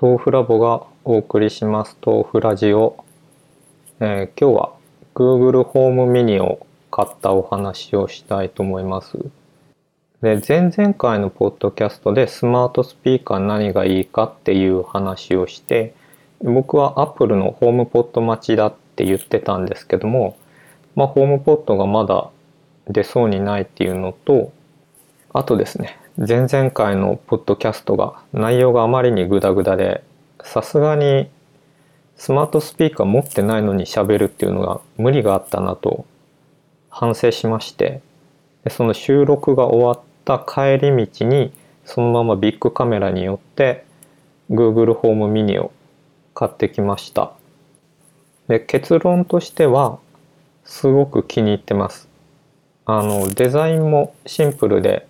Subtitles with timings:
[0.00, 1.98] 豆腐ラボがお送りします。
[2.06, 3.04] 豆腐ラジオ、
[3.98, 4.72] えー、今日は
[5.12, 9.18] Google ホームミニを買ったお話をしたいと思います。
[10.22, 15.94] で前々回のポッドキャストでスマートスピーカー何がいいかっていう話をして
[16.44, 20.36] 僕は Apple のホームポット待ちだって言ってたんですけども
[20.94, 22.30] まあホームポットがまだ
[22.86, 24.52] 出そうにないっていうのと
[25.32, 30.02] あとですね前々回のポッドキャストが内容があまりにグダグダで
[30.42, 31.30] さすがに
[32.16, 36.06] スマートスピーカー持ってないのに喋るっていうのが無理があったなと
[36.90, 38.00] 反省しまして
[38.64, 41.52] でその収録が終わった帰り道に
[41.84, 43.84] そのままビッグカメラによって
[44.50, 45.70] Google ホームミニを
[46.34, 47.32] 買ってきました。
[48.48, 50.00] で結論としては
[50.64, 52.08] すごく気に入ってます。
[52.86, 55.07] あのデザインもシンプルで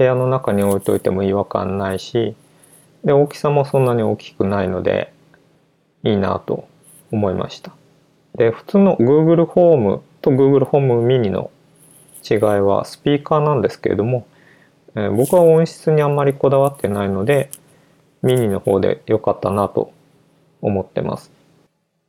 [0.00, 2.34] 部屋の中に置いといても違和感ないし
[3.04, 5.12] で大きさもそんなに大きくないので
[6.04, 6.66] いいなと
[7.12, 7.72] 思いました。
[8.34, 11.50] で普通の Google ホームと Google ホームミニの
[12.28, 14.26] 違いはスピーカーなんですけれども、
[14.94, 17.50] えー、僕は音質にあんまりこだわってないので
[18.22, 19.92] ミニの方で良かったなと
[20.62, 21.30] 思ってます。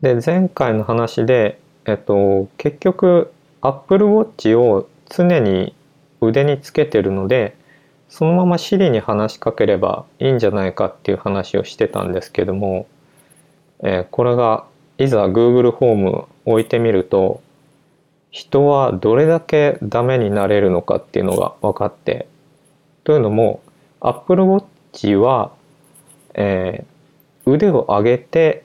[0.00, 5.72] で前回の話でえっと結局 Apple Watch を常に
[6.20, 7.54] 腕につけてるので
[8.08, 12.86] そのまま Siri に話しかければいいんじゃないかっていう話をしてたんですけども、
[13.82, 14.64] えー、これが
[14.98, 17.42] いざ Google ホーム置いてみると
[18.30, 22.28] 人はどれだけダメになれるのかっていうのが分かって
[23.04, 23.60] というのも
[24.00, 25.52] Apple Watch は、
[26.34, 28.64] えー、腕を上げて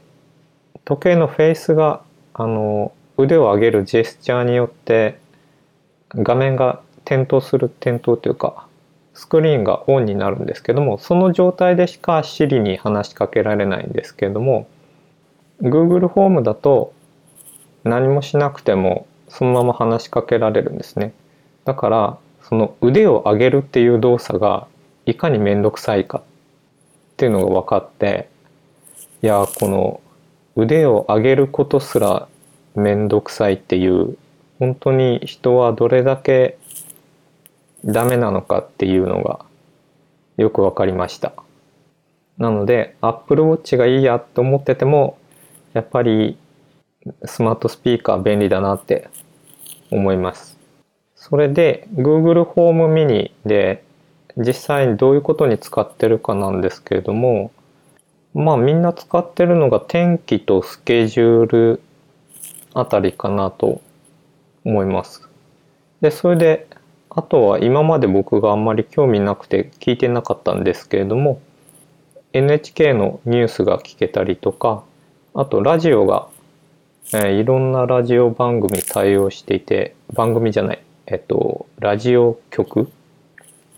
[0.85, 2.01] 時計のフェイスが
[2.33, 5.19] あの腕を上げるジェスチャーによって
[6.09, 8.67] 画面が点灯する点灯というか
[9.13, 14.67] スクリーンがオンになるんですけどもその状態でしか Siri に話しかけられないんですけども
[15.61, 16.93] Google ホームだと
[17.83, 21.13] 何もしなくてもそのまま話しかけられるんですね。
[21.65, 24.67] だからその腕を上げるっていう動作が
[25.05, 26.21] いかに面倒くさいかっ
[27.17, 28.29] ていうのが分かって
[29.21, 30.01] いやこの
[30.55, 32.27] 腕を上げることすら
[32.75, 34.17] 面倒くさいっていう
[34.59, 36.57] 本当に人はどれだけ
[37.85, 39.45] ダメなのかっていうのが
[40.37, 41.33] よくわかりました。
[42.37, 45.17] なので Apple Watch がいいやと思ってても
[45.73, 46.37] やっぱり
[47.25, 49.09] スマートスピーカー便利だなって
[49.91, 50.57] 思います。
[51.15, 53.83] それで Google ホームミニで
[54.37, 57.51] 実際にどういうことに使ってるかなんですけれども
[58.33, 61.81] まあみんな使ってるのが天気とスケジュール
[62.73, 63.81] あたりかなと
[64.63, 65.27] 思います。
[65.99, 66.67] でそれで
[67.13, 71.41] あとは今まで僕があんまり興味なくて聞いてなかったんですけれども
[72.31, 74.83] NHK のニュースが聞けたりとか
[75.33, 76.29] あとラジオが、
[77.13, 82.89] えー、いろんなラジオ番組対応していて番組じゃないえっとラジオ局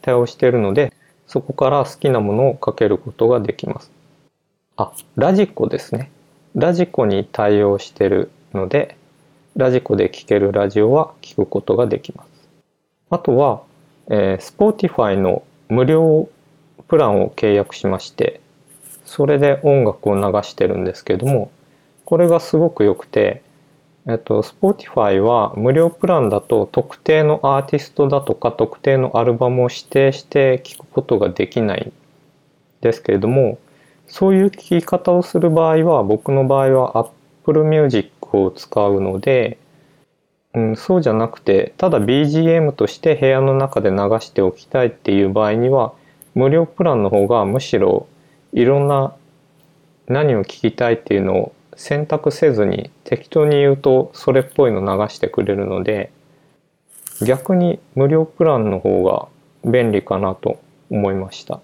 [0.03, 0.93] 対応しているので
[1.25, 3.91] そこから好きなものをかけることができます。
[4.77, 6.11] あラジコですね。
[6.53, 8.95] ラジコに対応してるので
[9.55, 12.32] ラジコで聴けるラジオは聞くことができます。
[13.13, 13.61] あとは、
[14.07, 16.27] えー、Spotify の無料
[16.87, 18.41] プランを契約しまして
[19.05, 21.51] それで音楽を流してるんですけども
[22.05, 23.43] これがすごく良くて、
[24.07, 31.93] えっと、Spotify は無料プランだと特定のアーティストだとか特定のアルバムを指定して聴くことができないん
[32.81, 33.59] ですけれども
[34.07, 39.59] そういう聴き方をする場合は僕の場合は Apple Music を使うので
[40.53, 45.93] うん、そうじゃなくてただ BGM として部屋の中で流しておきたいっていう場合には
[46.35, 48.07] 無料プランの方がむしろ
[48.51, 49.15] いろんな
[50.07, 56.11] 何を聞きたいっていうのを選択せずに適当に言うとそれっぽいの流してくれるので
[57.25, 59.27] 逆に無料プランの方が
[59.69, 60.59] 便利かなと
[60.89, 61.61] 思いました。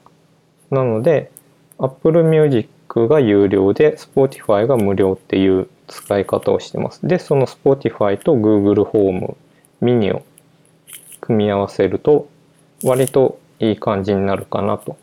[0.71, 1.31] なので
[1.77, 7.05] Apple Music が有料で Spotify が無料っていう使い方をしてます。
[7.05, 9.37] で、その Spotify と Google ホーム
[9.81, 10.23] ミニを
[11.21, 12.29] 組み合わせると
[12.83, 14.97] 割といい感じになるかなと。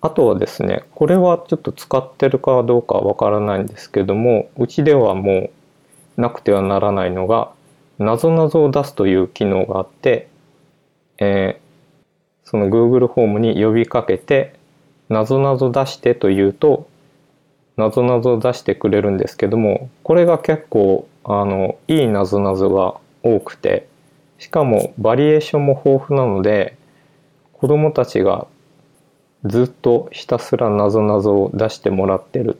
[0.00, 5.50] あとはですね、これはちょっと使ってるかどうかわからないんですけども、うちではも
[6.16, 7.52] うなくてはならないのが、
[7.98, 10.28] なぞなぞを出すという機能があって、
[11.18, 14.54] えー、その Google ホームに呼びかけて、
[15.08, 16.88] なぞなぞ出してというと、
[17.76, 23.86] なぞなぞ出してくれるんですけどもこれが結構あのいいなぞなぞが多くて
[24.38, 26.76] しかもバリエーションも豊富なので
[27.52, 28.46] 子どもたちが
[29.44, 32.58] ずっとひたすらなぞなぞを出してもらってるっ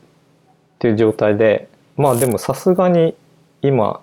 [0.79, 1.67] ていう状態で
[1.97, 3.15] まあでもさすがに
[3.61, 4.01] 今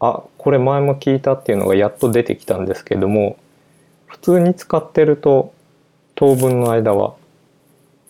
[0.00, 3.36] あこれ前も聞いたっていうのがやっと出てきたんですけども
[4.06, 5.52] 普通に使ってると
[6.14, 7.14] 当分の間は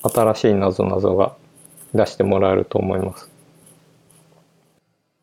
[0.03, 1.35] 新しいなぞなぞが
[1.95, 3.31] 出してもらえると思います。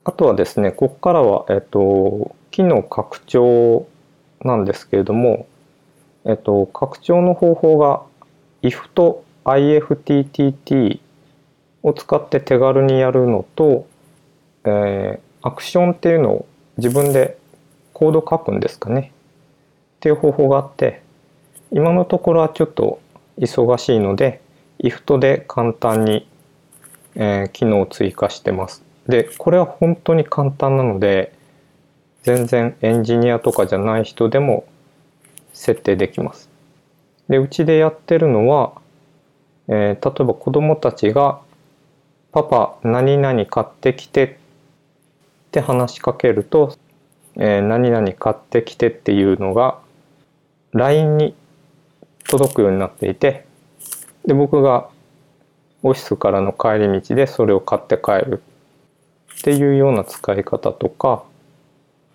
[0.03, 3.87] あとはですね、ここからは、えっと、機能拡張
[4.41, 5.47] なんですけれども、
[6.25, 8.03] えっと、拡張の方法が
[8.61, 10.99] if と IFTTT
[11.83, 13.87] を使って手軽にやるのと、
[14.63, 16.45] えー、アクションっていうのを
[16.77, 17.37] 自分で
[17.93, 19.11] コード書くんですかね
[19.97, 21.01] っていう方法があって
[21.71, 22.99] 今のところはちょっと
[23.37, 24.41] 忙しいので
[24.83, 26.27] IFT で簡単に、
[27.15, 28.83] えー、機能を追加してます。
[29.07, 31.33] でこれは本当に簡単なので
[32.23, 34.65] 全然エンジニアとかじゃない人でも
[35.53, 36.49] 設定できます。
[37.29, 38.73] でうちでやってるのは、
[39.67, 41.39] えー、例えば子供たちが
[42.31, 44.29] 「パパ何々買ってきて」っ
[45.51, 46.75] て話しかけると
[47.37, 49.79] 「えー、何々買ってきて」っていうのが
[50.73, 51.35] LINE に
[52.27, 53.45] 届くようになっていて
[54.25, 54.89] で僕が
[55.85, 58.41] オフィスからの帰り道でそれを買って帰る
[59.37, 61.23] っていうような使い方とか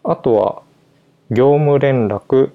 [0.03, 0.63] あとは
[1.31, 2.51] 業務連絡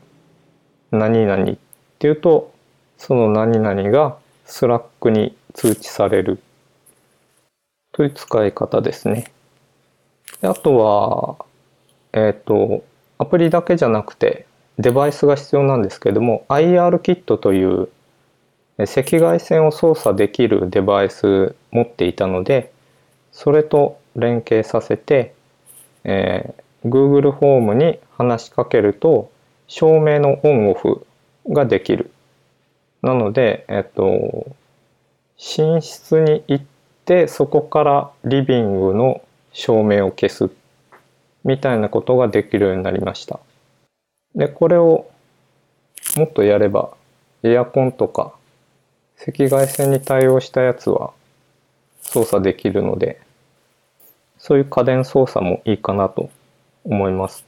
[0.92, 1.58] 何々っ
[2.00, 2.54] ていうと
[2.98, 6.40] その何々が Slack に通知される
[7.94, 9.32] という使い方ですね。
[10.42, 11.46] であとは、
[12.12, 12.84] えっ、ー、と、
[13.18, 14.46] アプリだけじゃなくて
[14.78, 17.88] デバイスが必要なんですけども IR キットという
[18.78, 22.74] 赤外線を操作できるデバイス持っていたので
[23.32, 25.34] それと連携させて、
[26.04, 29.30] えー、Google ホームに話しかけると
[29.68, 31.06] 照明のオンオフ
[31.50, 32.12] ができる。
[33.02, 34.48] なので、えっと、
[35.38, 36.66] 寝室に行っ
[37.06, 39.22] てそこからリビングの
[39.52, 40.50] 照明を消す
[41.44, 43.40] みたいなことができるようになりました。
[44.34, 45.08] で、これを
[46.18, 46.92] もっとやれば
[47.44, 48.34] エアコンとか
[49.22, 51.14] 赤外線に対応したやつは
[52.02, 53.22] 操作できるので
[54.38, 56.30] そういう家電操作もいいかなと
[56.84, 57.44] 思います。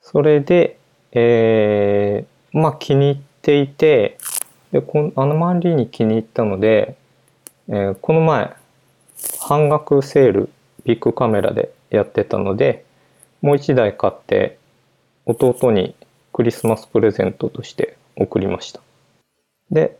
[0.00, 0.78] それで、
[1.10, 4.16] えー、まあ気に入っていて、
[4.70, 6.96] で、このあのまりに気に入ったので、
[7.68, 8.54] えー、この前、
[9.40, 10.50] 半額セール、
[10.84, 12.84] ビッグカメラでやってたので、
[13.42, 14.58] もう一台買って
[15.26, 15.96] 弟に
[16.32, 18.80] クリスマスプレゼントとして送りました。
[19.72, 19.98] で、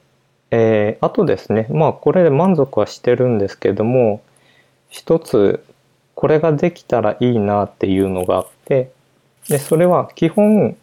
[0.57, 4.23] えー、あとですね、まあこれで満足はしてるんですけども、
[4.89, 5.65] 一つ
[6.15, 8.93] これができたらいいなっていうのがあって
[9.49, 10.77] でそれは基本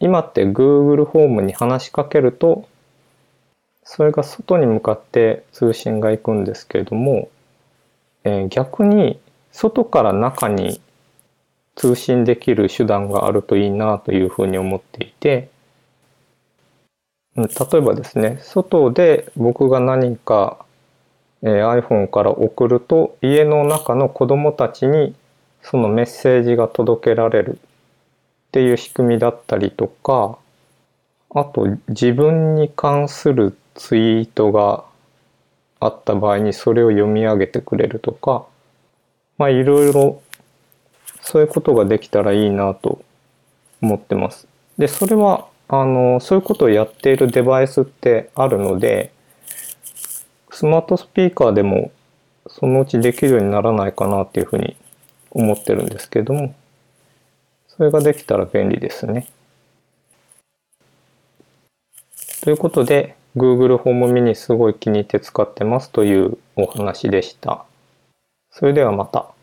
[0.00, 2.66] 今って Google ホームに話しかけると
[3.84, 7.28] それが外に向かって通信が行くんですけれども、
[8.24, 9.20] えー、逆に
[9.52, 10.80] 外から中に
[11.74, 15.50] 通信できる手段があるといいなというふうに思っていて
[17.36, 17.46] 例
[17.78, 20.64] えばですね外で僕が何か
[21.42, 25.14] え iPhone から送ると家の中の子供たちに
[25.62, 27.60] そのメッセージが届けられるっ
[28.52, 30.38] ていう仕組みだったりとか
[31.30, 34.84] あと自分に関するツイートが
[35.78, 38.46] あった場合にそれを読み上げてくれるとか
[39.36, 40.22] まあいろいろ
[41.20, 43.02] そういうことができたらいいなと
[43.82, 44.46] 思ってます。
[44.78, 49.12] でそれはあのそういうことをやっているデバイスってあるので
[50.50, 51.90] スマートスピーカーでも
[52.48, 54.76] そのうちできるようにならないかなっていうふうに
[55.30, 56.54] 思ってるんですけども、
[57.68, 59.28] それができたら便利ですね。
[62.42, 67.64] ということで、Google ホームミニすごい気に入って使ってますというお話でした。
[68.50, 69.35] それではまた。